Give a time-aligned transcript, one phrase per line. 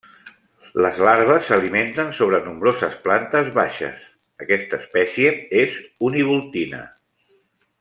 [0.85, 4.01] Les larves s'alimenten sobre nombroses plantes baixes;
[4.47, 5.77] aquesta espècie és
[6.11, 6.83] univoltina.